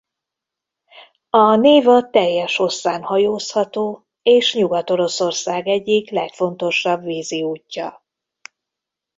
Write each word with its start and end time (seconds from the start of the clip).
A 1.29 1.55
Néva 1.55 2.09
teljes 2.09 2.55
hosszán 2.55 3.03
hajózható 3.03 4.05
és 4.21 4.53
Nyugat-Oroszország 4.53 5.67
egyik 5.67 6.09
legfontosabb 6.09 7.03
vízi 7.03 7.43
útja. 7.43 8.03